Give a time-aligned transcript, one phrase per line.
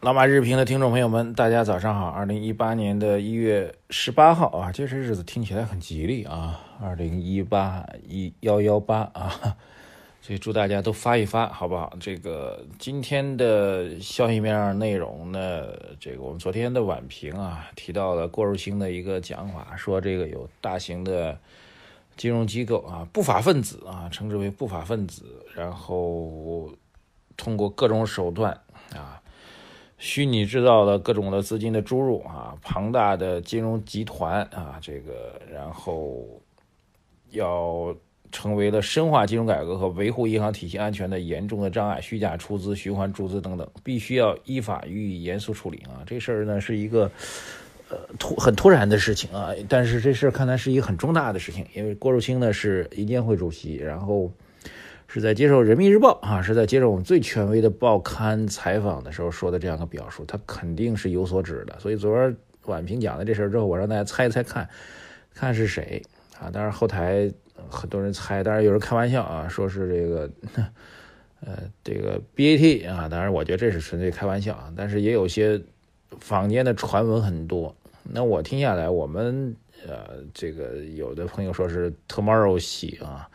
[0.00, 2.08] 老马日评的听众朋友们，大家早上好。
[2.08, 6.60] 二零一八年的一月十八号啊，这些日子听起来很吉利啊。
[6.80, 9.56] 二零一八一幺幺八啊，
[10.22, 11.92] 所以祝大家都发一发，好不好？
[11.98, 15.66] 这个今天的消息面内容呢，
[15.98, 21.36] 这个我们昨天的晚评啊，提到了郭树清的一个讲法，说这个有大型的
[22.16, 26.70] 金融机构啊，不法分子啊，称之为不法分子，然后
[27.36, 28.52] 通过各种手段
[28.94, 29.20] 啊。
[29.98, 36.24] 虚拟制造的各种的资金的注入啊，庞大的金融集团啊，这个然后
[37.30, 37.92] 要
[38.30, 46.04] 成为了深化金融改革和维护银行体系安全的严重的障碍，虚假出资、循环注资等等，必须要依法予以严肃处理啊。
[46.06, 47.10] 这事儿呢是一个
[47.88, 54.30] 呃突很突然的事情啊，但是这事儿看来是一个很重大的事情，因为郭树清呢是银监会主席，然后。
[55.08, 61.80] 是在接受人民日报啊，是在接受我们最权威的报刊采访的时候说的这样的表述，他肯定是有所指的。
[61.80, 64.68] 所以昨儿晚评讲了这事儿之后，我让大家猜猜看，
[65.32, 66.02] 看是谁
[66.38, 66.50] 啊？
[66.50, 67.32] 当然后台
[67.70, 70.30] 很多人猜，当然有人开玩笑啊，说是这个
[71.40, 74.70] 呃这个 BAT 啊，当然我觉得这是纯粹开玩笑啊。
[74.76, 75.58] 但是也有些
[76.20, 79.56] 坊间的传闻很多，那我听下来，我们
[79.86, 83.26] 呃这个有的朋友说是 Tomorrow 系啊。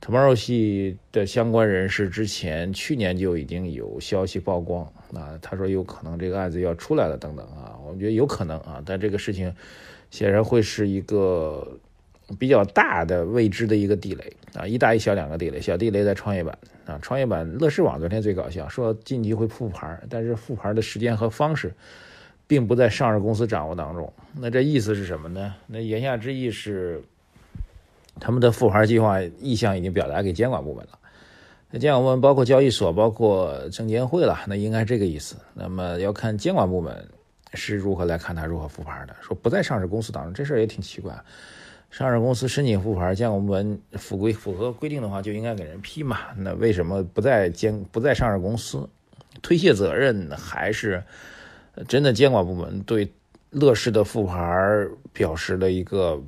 [0.00, 9.54] Tomorrow 系的相关人士之前去年就已经有消息曝光，啊，他说有可能这个案子要出来了等等啊，我觉得有可能啊，但这个事情
[10.10, 11.78] 显然会是一个
[12.38, 21.70] 比较大的未知的一个地雷啊，一大一小两个地雷，小地雷在创业板啊，创业板乐视网昨天最搞笑，说近期会复牌，但是复牌的时间和方式
[22.46, 25.54] 并不在上市公司掌握当中，那这意思是什么呢？
[25.66, 27.02] 那言下之意是。
[28.18, 30.98] 他们的复牌计划意向已经表达给监管部门了，
[31.70, 35.36] 那监管部门包括交易所、包括证监会了，那应该这个意思。
[35.54, 37.08] 那么要看监管部门
[37.54, 39.14] 是如何来看他如何复牌的。
[39.20, 41.14] 说不在上市公司当中，这事儿也挺奇怪。
[41.90, 46.18] 上市公司申请复牌，监管部门符规符合规定的话，就应该给人批嘛。
[46.36, 48.88] 那为什么不在监不在上市公司
[49.40, 51.02] 推卸责任，还是
[51.88, 53.08] 真的监管部门对
[53.50, 54.36] 乐视的复牌
[55.12, 56.20] 表示了一个？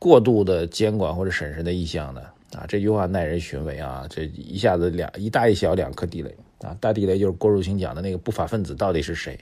[0.00, 2.22] 过度的监管或者审慎的意向呢？
[2.52, 4.04] 啊，这句话耐人寻味啊！
[4.10, 6.76] 这一下子两一大一小两颗地雷啊！
[6.80, 9.38] 大地雷就是郭树清讲的那个不法分子到底是谁，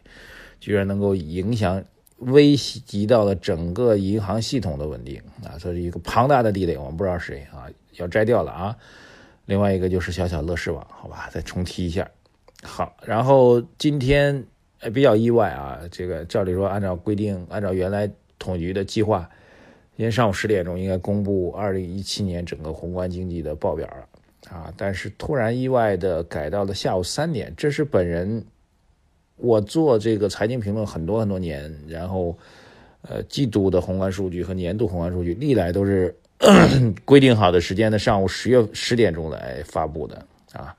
[0.61, 1.83] 居然能够影响、
[2.19, 5.57] 危及到了整个银行系统的稳定啊！
[5.59, 8.77] 这是一个庞大的地雷，我们不知道谁啊，要摘掉了啊！
[9.47, 12.11] 另外一个就是小小乐视网，好吧，再重提一下。
[12.63, 14.45] 好，然后今天
[14.93, 19.31] 比较意外啊，这个照理说按照规定，按照原来统局的计划。
[19.99, 27.53] 今天上午十点钟应该公布二零一七年整个宏观经济的报表了啊，但是突然意外的改到了下午三点。
[27.57, 28.45] 这是本人
[29.35, 32.39] 我做这个财经评论很多很多年，然后
[33.03, 36.15] 呃季度的宏观数据和年度宏观数据历来都是
[37.05, 40.73] 规定好的时间的上午十月十点钟来发布的啊，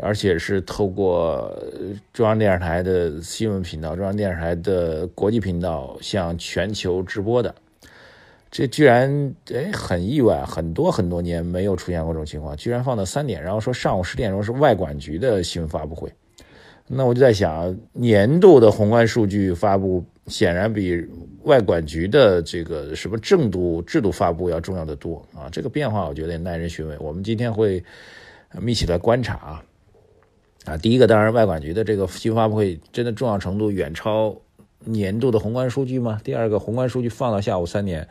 [0.00, 1.52] 而且是透过
[2.12, 7.52] 中央电视台的新闻频道、中央电视台的国际频道向全球直播的。
[8.50, 16.10] 这居然哎很意外，很多很多年没有出现过这种情况，居然放到三点，然后说上午十点钟是外管局的新闻发布会，
[16.86, 21.04] 那我就在想，年度的宏观数据发布显然比
[21.42, 26.96] 外管局的这个什么正度制度发布要重要的多啊，这个变化我觉得也耐人寻味。
[26.98, 27.82] 我们今天会
[28.66, 29.64] 一起来观察啊，
[30.64, 34.34] 啊，第一个当然外管局的这个新闻发布会真的重要程度远超
[34.86, 36.20] 年度的宏观数据吗？
[36.24, 38.08] 第二个宏观数据放到下午三点。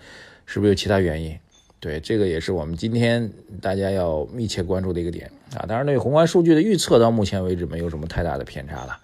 [0.48, 1.36] 是不是有其他原因？
[1.80, 5.66] 对，这个也是我们今天大家要密切关注的一个点啊。
[5.68, 9.00] 当然，对宏观数据的预测到目前为止没有什么太大的偏差了。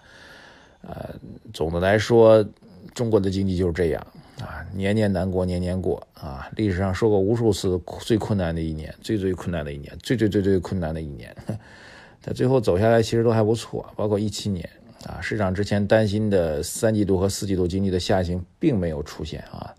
[0.82, 1.10] 呃，
[1.52, 2.48] 总的来说，
[2.94, 4.06] 中国的经济就是这样
[4.40, 6.48] 啊，年年难过年年过啊。
[6.54, 11.34] 历史上说过无数次最困难的一年，最最困难的一年，最最最最困难的一年。
[12.24, 14.68] 但最后走下来其实都还不错，包括一七年
[15.06, 19.74] 啊，市场之前担心的三季度和四季度经济的下行并没有出现啊。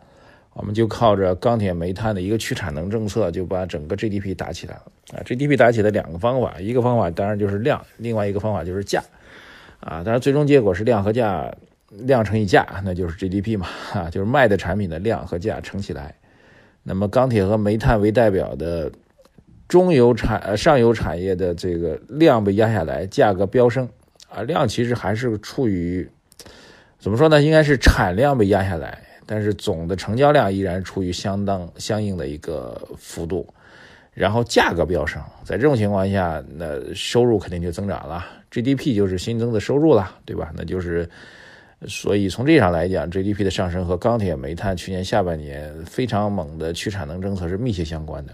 [0.53, 4.83] 我们就靠着钢铁、煤炭的一个去产能政策，就把整个 GDP 打起来了
[5.17, 9.01] 啊！GDP 打起来两个方法，一个方法当然就是量，另外一个方法就是价
[9.79, 10.03] 啊！
[10.03, 11.51] 当然最终结果是量和价，
[11.89, 14.09] 量乘以价，那就是 GDP 嘛啊！
[14.11, 16.13] 就是卖的产品的量和价乘起来。
[16.83, 18.91] 那么钢铁和煤炭为代表的
[19.67, 23.89] 中游产上游产业的这个量被压下来，价格飙升
[24.33, 26.09] 啊，量其实还是处于
[26.97, 27.41] 怎么说呢？
[27.41, 33.47] 应该是产量被压下来，但是总的成交量依然处于相当相应的一个幅度，
[34.13, 40.51] 然后价格飙升，在这种情况下，那收入肯定就增长了，GDP 就是新增的收入了，对吧？
[40.55, 41.09] 那就是。
[41.85, 48.31] 所以从这上来讲，GDP 的上升和钢铁、煤炭去年下半年非常猛的去产能政策是密切相关的。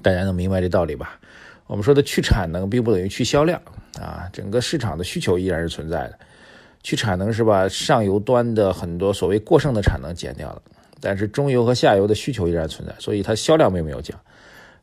[0.00, 1.18] 大家能明白这道理吧？
[1.70, 3.62] 我们说的去产能并不等于去销量
[4.00, 6.18] 啊，整个市场的需求依然是存在的。
[6.82, 10.60] 去产能是把上游端的很多所谓过剩的产能减掉了，
[11.00, 14.18] 但是中游和下游的需求依然存在，所以它销量并没有降。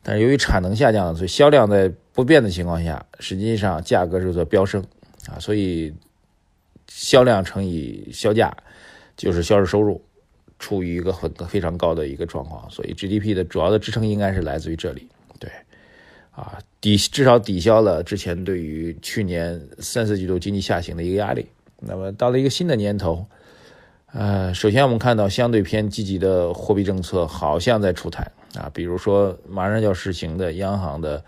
[0.02, 4.82] 但是由于产能下降，所以销量在不变的情况下，实际上价格是在飙升
[5.30, 5.94] 啊，所以。
[6.90, 8.56] 销量乘以销价，
[9.18, 10.02] 就是销售收入，
[10.58, 15.52] 处于一个很非常高的一个状况，所以 GDP 的主要的支撑应该是来自于这里，对，
[16.32, 16.58] 啊
[16.88, 21.46] 抵至少抵消了之前对于去年三四季度经济下行的一个压力。
[21.82, 23.26] 那么到了一个新的年头，
[24.14, 31.22] 呃，首先我们看到相对偏积极的货币政策好像在出台啊，比如说马上要实行的央行的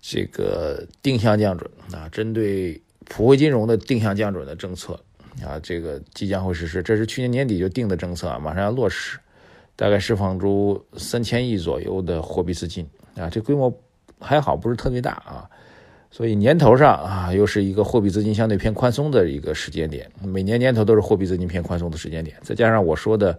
[0.00, 2.80] 这个定向降准啊，针对。
[3.06, 4.98] 普惠金融的定向降准的政策
[5.44, 6.82] 啊，这个即将会实施。
[6.82, 9.18] 这是去年年底就定的政策啊，马上要落实，
[9.76, 13.70] 大概释放出三千亿左右的货币资金啊，这规模
[14.24, 15.48] 还好，不是特别大啊。
[16.10, 20.10] 所以年头上啊，又是一个货币资金相对偏宽松的一个时间点。
[20.22, 23.38] 每年年头都是货币资金偏宽松的时间点，再加上我说的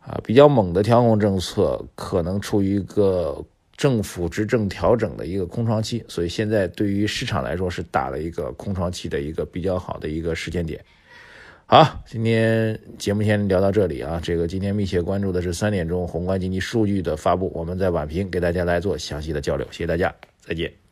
[0.00, 3.44] 啊比较猛的调控政策，可能处于一个。
[3.78, 10.84] 政府执政调整的一个空窗期，所以现在对于市场来说是打了一个空窗期的一个比较好的一个时间点。
[11.70, 14.18] 好，今天节目先聊到这里啊。
[14.24, 19.66] 这个今天密切关注的是三点钟宏观经济数据的发布，我们在晚评给大家来做详细的交流。
[19.70, 20.87] 谢谢大家，再见。